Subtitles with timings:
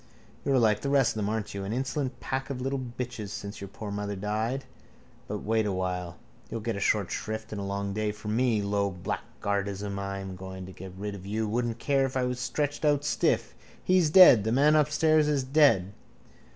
[0.43, 1.63] You're like the rest of them, are you?
[1.63, 4.65] An insolent pack of little bitches since your poor mother died.
[5.27, 6.17] But wait awhile.
[6.49, 8.63] You'll all get a short shrift and a long day from me.
[8.63, 9.99] Low blackguardism!
[9.99, 11.47] I'm going to get rid of you.
[11.47, 13.53] Wouldn't care if I was stretched out stiff.
[13.83, 14.43] He's dead.
[14.43, 15.93] The man upstairs is dead.